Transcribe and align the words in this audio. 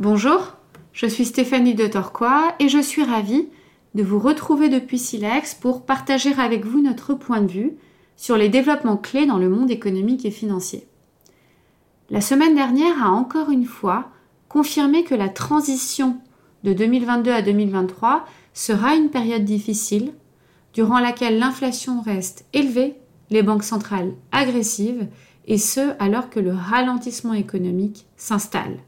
Bonjour, 0.00 0.54
je 0.94 1.04
suis 1.04 1.26
Stéphanie 1.26 1.74
de 1.74 1.86
Torquois 1.86 2.54
et 2.58 2.70
je 2.70 2.78
suis 2.78 3.04
ravie 3.04 3.50
de 3.94 4.02
vous 4.02 4.18
retrouver 4.18 4.70
depuis 4.70 4.98
Silex 4.98 5.54
pour 5.54 5.84
partager 5.84 6.32
avec 6.38 6.64
vous 6.64 6.80
notre 6.80 7.12
point 7.12 7.42
de 7.42 7.52
vue 7.52 7.76
sur 8.16 8.38
les 8.38 8.48
développements 8.48 8.96
clés 8.96 9.26
dans 9.26 9.36
le 9.36 9.50
monde 9.50 9.70
économique 9.70 10.24
et 10.24 10.30
financier. 10.30 10.86
La 12.08 12.22
semaine 12.22 12.54
dernière 12.54 13.04
a 13.04 13.10
encore 13.10 13.50
une 13.50 13.66
fois 13.66 14.08
confirmé 14.48 15.04
que 15.04 15.14
la 15.14 15.28
transition 15.28 16.16
de 16.64 16.72
2022 16.72 17.30
à 17.30 17.42
2023 17.42 18.24
sera 18.54 18.94
une 18.94 19.10
période 19.10 19.44
difficile 19.44 20.14
durant 20.72 20.98
laquelle 20.98 21.38
l'inflation 21.38 22.00
reste 22.00 22.46
élevée, 22.54 22.96
les 23.28 23.42
banques 23.42 23.64
centrales 23.64 24.14
agressives 24.32 25.08
et 25.44 25.58
ce 25.58 25.92
alors 25.98 26.30
que 26.30 26.40
le 26.40 26.54
ralentissement 26.54 27.34
économique 27.34 28.06
s'installe. 28.16 28.78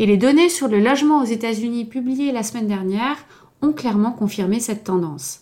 Et 0.00 0.06
les 0.06 0.16
données 0.16 0.48
sur 0.48 0.66
le 0.66 0.80
logement 0.80 1.20
aux 1.20 1.26
États-Unis 1.26 1.84
publiées 1.84 2.32
la 2.32 2.42
semaine 2.42 2.66
dernière 2.66 3.18
ont 3.60 3.72
clairement 3.72 4.12
confirmé 4.12 4.58
cette 4.58 4.82
tendance. 4.82 5.40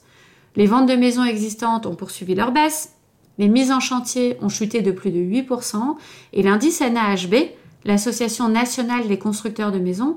Les 0.57 0.67
ventes 0.67 0.89
de 0.89 0.97
maisons 0.97 1.23
existantes 1.23 1.87
ont 1.87 1.95
poursuivi 1.95 2.35
leur 2.35 2.51
baisse, 2.51 2.93
les 3.39 3.47
mises 3.47 3.71
en 3.71 3.79
chantier 3.79 4.37
ont 4.43 4.49
chuté 4.49 4.83
de 4.83 4.91
plus 4.91 5.13
de 5.13 5.21
8% 5.21 5.95
et 6.33 6.43
l'indice 6.43 6.81
NAHB, 6.81 7.51
l'Association 7.85 8.49
nationale 8.49 9.07
des 9.07 9.21
constructeurs 9.21 9.71
de 9.71 9.79
maisons, 9.79 10.17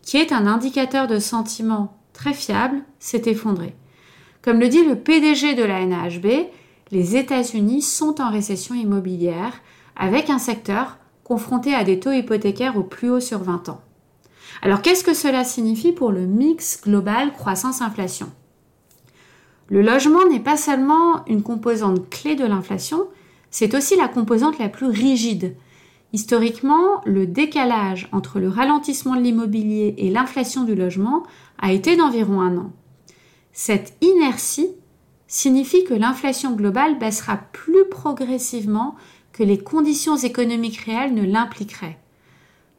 qui 0.00 0.16
est 0.16 0.32
un 0.32 0.46
indicateur 0.46 1.06
de 1.06 1.18
sentiment 1.18 1.94
très 2.14 2.32
fiable, 2.32 2.82
s'est 2.98 3.24
effondré. 3.26 3.74
Comme 4.40 4.58
le 4.58 4.68
dit 4.68 4.86
le 4.86 4.96
PDG 4.96 5.54
de 5.54 5.64
la 5.64 5.84
NAHB, 5.84 6.46
les 6.92 7.16
États-Unis 7.16 7.82
sont 7.82 8.22
en 8.22 8.30
récession 8.30 8.74
immobilière 8.74 9.60
avec 9.96 10.30
un 10.30 10.38
secteur 10.38 10.96
confronté 11.32 11.74
à 11.74 11.82
des 11.82 11.98
taux 11.98 12.12
hypothécaires 12.12 12.76
au 12.76 12.82
plus 12.82 13.08
haut 13.08 13.18
sur 13.18 13.38
20 13.38 13.70
ans. 13.70 13.80
Alors 14.60 14.82
qu'est-ce 14.82 15.02
que 15.02 15.14
cela 15.14 15.44
signifie 15.44 15.92
pour 15.92 16.12
le 16.12 16.26
mix 16.26 16.82
global 16.82 17.32
croissance-inflation? 17.32 18.30
Le 19.70 19.80
logement 19.80 20.26
n'est 20.28 20.40
pas 20.40 20.58
seulement 20.58 21.24
une 21.24 21.42
composante 21.42 22.10
clé 22.10 22.34
de 22.34 22.44
l'inflation, 22.44 23.08
c'est 23.50 23.74
aussi 23.74 23.96
la 23.96 24.08
composante 24.08 24.58
la 24.58 24.68
plus 24.68 24.88
rigide. 24.88 25.56
Historiquement, 26.12 27.00
le 27.06 27.26
décalage 27.26 28.10
entre 28.12 28.38
le 28.38 28.50
ralentissement 28.50 29.16
de 29.16 29.22
l'immobilier 29.22 29.94
et 29.96 30.10
l'inflation 30.10 30.64
du 30.64 30.74
logement 30.74 31.22
a 31.58 31.72
été 31.72 31.96
d'environ 31.96 32.42
un 32.42 32.58
an. 32.58 32.72
Cette 33.54 33.96
inertie 34.02 34.68
signifie 35.28 35.84
que 35.84 35.94
l'inflation 35.94 36.52
globale 36.52 36.98
baissera 36.98 37.38
plus 37.52 37.88
progressivement 37.88 38.96
que 39.32 39.42
les 39.42 39.58
conditions 39.58 40.16
économiques 40.16 40.80
réelles 40.80 41.14
ne 41.14 41.24
l'impliqueraient. 41.24 41.98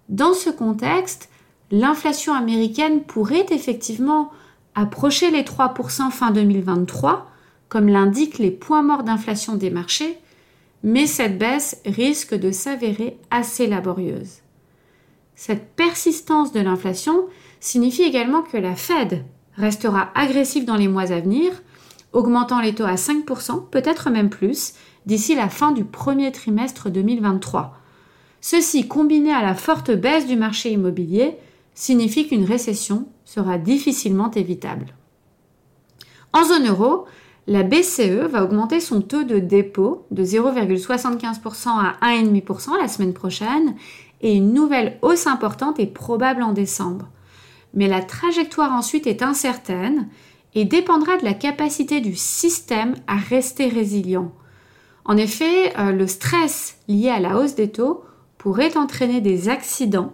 Dans 0.09 0.33
ce 0.33 0.49
contexte, 0.49 1.29
l'inflation 1.71 2.33
américaine 2.33 3.03
pourrait 3.03 3.47
effectivement 3.49 4.31
approcher 4.75 5.31
les 5.31 5.43
3% 5.43 6.11
fin 6.11 6.31
2023, 6.31 7.29
comme 7.69 7.87
l'indiquent 7.87 8.39
les 8.39 8.51
points 8.51 8.83
morts 8.83 9.03
d'inflation 9.03 9.55
des 9.55 9.69
marchés, 9.69 10.17
mais 10.83 11.07
cette 11.07 11.37
baisse 11.37 11.81
risque 11.85 12.35
de 12.35 12.51
s'avérer 12.51 13.17
assez 13.31 13.67
laborieuse. 13.67 14.39
Cette 15.35 15.75
persistance 15.75 16.51
de 16.51 16.59
l'inflation 16.59 17.25
signifie 17.59 18.03
également 18.03 18.41
que 18.41 18.57
la 18.57 18.75
Fed 18.75 19.23
restera 19.55 20.09
agressive 20.15 20.65
dans 20.65 20.75
les 20.75 20.87
mois 20.87 21.11
à 21.11 21.19
venir, 21.19 21.51
augmentant 22.13 22.61
les 22.61 22.73
taux 22.75 22.85
à 22.85 22.95
5%, 22.95 23.69
peut-être 23.69 24.09
même 24.09 24.29
plus, 24.29 24.73
d'ici 25.05 25.35
la 25.35 25.49
fin 25.49 25.71
du 25.71 25.83
premier 25.83 26.31
trimestre 26.31 26.89
2023. 26.89 27.75
Ceci, 28.39 28.87
combiné 28.87 29.33
à 29.33 29.41
la 29.41 29.55
forte 29.55 29.91
baisse 29.91 30.27
du 30.27 30.35
marché 30.35 30.71
immobilier, 30.71 31.37
signifie 31.73 32.27
qu'une 32.27 32.45
récession 32.45 33.07
sera 33.25 33.57
difficilement 33.57 34.31
évitable. 34.31 34.87
En 36.33 36.43
zone 36.43 36.67
euro, 36.67 37.05
la 37.47 37.63
BCE 37.63 38.29
va 38.29 38.43
augmenter 38.43 38.79
son 38.79 39.01
taux 39.01 39.23
de 39.23 39.39
dépôt 39.39 40.05
de 40.11 40.23
0,75% 40.23 41.67
à 41.67 41.95
1,5% 42.01 42.77
la 42.79 42.87
semaine 42.87 43.13
prochaine 43.13 43.75
et 44.21 44.33
une 44.33 44.53
nouvelle 44.53 44.97
hausse 45.01 45.27
importante 45.27 45.79
est 45.79 45.87
probable 45.87 46.41
en 46.41 46.53
décembre. 46.53 47.09
Mais 47.73 47.87
la 47.87 48.01
trajectoire 48.01 48.71
ensuite 48.71 49.07
est 49.07 49.23
incertaine 49.23 50.07
et 50.55 50.65
dépendra 50.65 51.17
de 51.17 51.23
la 51.23 51.33
capacité 51.33 52.01
du 52.01 52.15
système 52.15 52.95
à 53.07 53.15
rester 53.15 53.67
résilient. 53.67 54.31
En 55.05 55.17
effet, 55.17 55.77
euh, 55.77 55.91
le 55.91 56.07
stress 56.07 56.77
lié 56.87 57.09
à 57.09 57.19
la 57.19 57.37
hausse 57.37 57.55
des 57.55 57.71
taux 57.71 58.03
pourrait 58.37 58.77
entraîner 58.77 59.21
des 59.21 59.49
accidents 59.49 60.13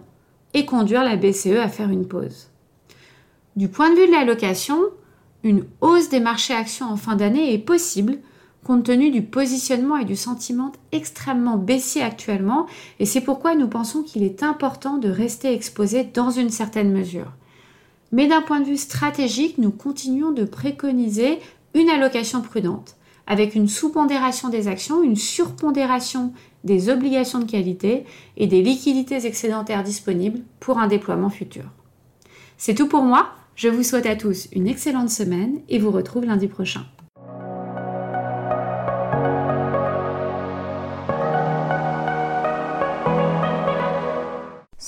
et 0.54 0.64
conduire 0.64 1.04
la 1.04 1.16
BCE 1.16 1.58
à 1.62 1.68
faire 1.68 1.90
une 1.90 2.08
pause. 2.08 2.48
Du 3.56 3.68
point 3.68 3.90
de 3.90 3.96
vue 3.96 4.06
de 4.06 4.12
la 4.12 4.24
location, 4.24 4.80
une 5.42 5.64
hausse 5.80 6.08
des 6.08 6.20
marchés 6.20 6.54
actions 6.54 6.86
en 6.86 6.96
fin 6.96 7.16
d'année 7.16 7.52
est 7.52 7.58
possible 7.58 8.18
compte 8.64 8.84
tenu 8.84 9.10
du 9.10 9.22
positionnement 9.22 9.96
et 9.96 10.04
du 10.04 10.16
sentiment 10.16 10.72
extrêmement 10.92 11.56
baissier 11.56 12.02
actuellement 12.02 12.66
et 12.98 13.06
c'est 13.06 13.22
pourquoi 13.22 13.54
nous 13.54 13.68
pensons 13.68 14.02
qu'il 14.02 14.22
est 14.22 14.42
important 14.42 14.98
de 14.98 15.08
rester 15.08 15.52
exposé 15.52 16.04
dans 16.04 16.30
une 16.30 16.50
certaine 16.50 16.92
mesure. 16.92 17.32
Mais 18.12 18.26
d'un 18.26 18.42
point 18.42 18.60
de 18.60 18.66
vue 18.66 18.76
stratégique, 18.76 19.58
nous 19.58 19.70
continuons 19.70 20.32
de 20.32 20.44
préconiser 20.44 21.38
une 21.74 21.88
allocation 21.88 22.42
prudente 22.42 22.96
avec 23.26 23.54
une 23.54 23.68
sous-pondération 23.68 24.48
des 24.48 24.66
actions, 24.66 25.04
une 25.04 25.14
surpondération 25.14 26.32
des 26.64 26.88
obligations 26.88 27.38
de 27.38 27.48
qualité 27.48 28.04
et 28.36 28.48
des 28.48 28.60
liquidités 28.60 29.24
excédentaires 29.24 29.84
disponibles 29.84 30.40
pour 30.58 30.78
un 30.78 30.88
déploiement 30.88 31.30
futur. 31.30 31.64
C'est 32.56 32.74
tout 32.74 32.88
pour 32.88 33.02
moi. 33.02 33.30
Je 33.54 33.68
vous 33.68 33.84
souhaite 33.84 34.06
à 34.06 34.16
tous 34.16 34.48
une 34.52 34.66
excellente 34.66 35.10
semaine 35.10 35.60
et 35.68 35.78
vous 35.78 35.92
retrouve 35.92 36.24
lundi 36.24 36.48
prochain. 36.48 36.84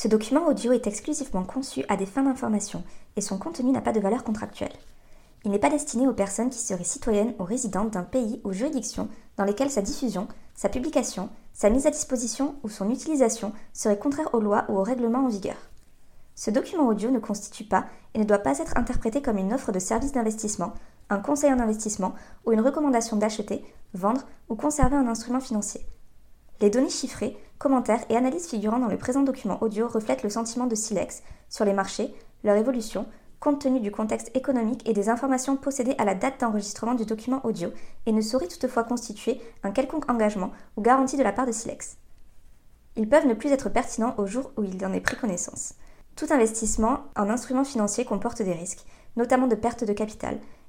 Ce 0.03 0.09
document 0.09 0.49
audio 0.49 0.73
est 0.73 0.89
exclusivement 0.89 1.45
conçu 1.45 1.85
à 1.89 1.97
des 1.97 2.07
fins 2.07 2.25
d'information 2.25 2.83
et 3.15 3.21
son 3.21 3.39
contenu 3.39 3.71
n'a 3.71 3.81
pas 3.81 3.93
de 3.93 4.01
valeur 4.01 4.25
contractuelle. 4.25 4.73
Il 5.45 5.53
n'est 5.53 5.61
pas 5.61 5.71
destiné 5.71 6.09
aux 6.09 6.13
personnes 6.13 6.51
qui 6.51 6.59
seraient 6.59 6.83
citoyennes 6.83 7.35
ou 7.39 7.45
résidentes 7.45 7.93
d'un 7.93 8.03
pays 8.03 8.41
ou 8.43 8.53
juridiction 8.53 9.09
dans 9.37 9.45
lesquelles 9.45 9.71
sa 9.71 9.81
diffusion, 9.81 10.27
sa 10.57 10.69
publication, 10.69 11.29
sa 11.53 11.71
mise 11.71 11.87
à 11.87 11.93
disposition 11.93 12.57
ou 12.65 12.69
son 12.69 12.91
utilisation 12.91 13.53
seraient 13.73 13.97
contraires 13.97 14.35
aux 14.35 14.41
lois 14.41 14.65
ou 14.69 14.77
aux 14.77 14.83
règlements 14.83 15.27
en 15.27 15.29
vigueur. 15.29 15.71
Ce 16.34 16.51
document 16.51 16.89
audio 16.89 17.13
ne 17.13 17.21
constitue 17.21 17.63
pas 17.63 17.84
et 18.15 18.19
ne 18.19 18.25
doit 18.25 18.39
pas 18.39 18.59
être 18.59 18.77
interprété 18.77 19.23
comme 19.23 19.39
une 19.39 19.53
offre 19.53 19.71
de 19.71 19.79
service 19.79 20.11
d'investissement, 20.11 20.73
un 21.11 21.21
conseil 21.21 21.53
en 21.53 21.61
investissement 21.61 22.17
ou 22.45 22.51
une 22.51 22.61
recommandation 22.61 23.19
d'acheter, 23.19 23.65
vendre 23.95 24.23
ou 24.49 24.57
conserver 24.57 24.97
un 24.97 25.07
instrument 25.07 25.39
financier. 25.39 25.87
Les 26.62 26.71
données 26.71 26.91
chiffrées, 26.91 27.37
commentaires 27.59 28.05
et 28.09 28.17
analyses 28.17 28.47
figurant 28.47 28.78
dans 28.78 28.87
le 28.87 28.97
présent 28.97 29.23
document 29.23 29.61
audio 29.65 29.89
reflètent 29.89 30.23
le 30.23 30.31
sentiment 30.31 30.69
de 30.69 30.77
Silex 30.77 31.25
sur 31.49 31.65
les 31.65 31.73
marchés, 31.73 32.15
leur 32.45 32.56
évolution, 32.56 33.06
compte 33.41 33.62
tenu 33.62 33.81
du 33.81 33.91
contexte 33.91 34.31
économique 34.37 34.89
et 34.89 34.93
des 34.93 35.09
informations 35.09 35.56
possédées 35.56 35.97
à 35.99 36.05
la 36.05 36.15
date 36.15 36.39
d'enregistrement 36.39 36.95
du 36.95 37.05
document 37.05 37.45
audio 37.45 37.71
et 38.06 38.12
ne 38.12 38.21
saurait 38.21 38.47
toutefois 38.47 38.84
constituer 38.84 39.41
un 39.65 39.72
quelconque 39.72 40.09
engagement 40.09 40.53
ou 40.77 40.83
garantie 40.83 41.17
de 41.17 41.25
la 41.25 41.33
part 41.33 41.47
de 41.47 41.53
Silex. 41.53 41.97
Ils 42.95 43.09
peuvent 43.09 43.27
ne 43.27 43.34
plus 43.34 43.51
être 43.51 43.69
pertinents 43.69 44.15
au 44.17 44.28
jour 44.28 44.53
où 44.56 44.62
il 44.62 44.87
en 44.87 44.93
est 44.93 45.01
pris 45.01 45.17
connaissance. 45.17 45.75
Tout 46.15 46.27
investissement 46.31 47.01
en 47.17 47.28
instruments 47.28 47.65
financiers 47.65 48.05
comporte 48.05 48.41
des 48.41 48.53
risques, 48.53 48.84
notamment 49.17 49.49
de 49.49 49.56
perte 49.56 49.83
de 49.83 49.93
capital, 49.93 50.39